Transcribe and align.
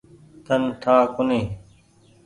تن 0.45 0.61
ٺآ 0.81 0.95
ڪونيٚ۔ 1.15 1.47